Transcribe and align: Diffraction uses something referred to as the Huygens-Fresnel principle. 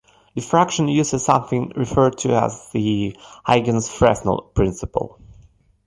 Diffraction 0.35 0.87
uses 0.87 1.23
something 1.23 1.73
referred 1.75 2.17
to 2.17 2.35
as 2.35 2.71
the 2.71 3.15
Huygens-Fresnel 3.45 4.49
principle. 4.55 5.19